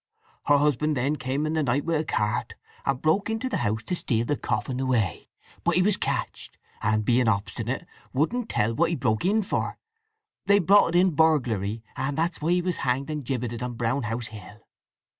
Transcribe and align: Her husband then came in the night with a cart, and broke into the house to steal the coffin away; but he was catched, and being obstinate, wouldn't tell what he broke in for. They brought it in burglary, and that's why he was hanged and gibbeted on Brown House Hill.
Her 0.47 0.57
husband 0.57 0.97
then 0.97 1.15
came 1.17 1.45
in 1.45 1.53
the 1.53 1.61
night 1.61 1.85
with 1.85 2.01
a 2.01 2.03
cart, 2.03 2.55
and 2.87 2.99
broke 2.99 3.29
into 3.29 3.47
the 3.47 3.57
house 3.57 3.83
to 3.83 3.93
steal 3.93 4.25
the 4.25 4.35
coffin 4.35 4.79
away; 4.79 5.29
but 5.63 5.75
he 5.75 5.83
was 5.83 5.95
catched, 5.95 6.57
and 6.81 7.05
being 7.05 7.27
obstinate, 7.27 7.85
wouldn't 8.11 8.49
tell 8.49 8.73
what 8.73 8.89
he 8.89 8.95
broke 8.95 9.25
in 9.25 9.43
for. 9.43 9.77
They 10.47 10.57
brought 10.57 10.95
it 10.95 10.99
in 10.99 11.11
burglary, 11.13 11.83
and 11.95 12.17
that's 12.17 12.41
why 12.41 12.49
he 12.53 12.63
was 12.63 12.77
hanged 12.77 13.11
and 13.11 13.23
gibbeted 13.23 13.61
on 13.61 13.75
Brown 13.75 14.01
House 14.01 14.29
Hill. 14.33 14.65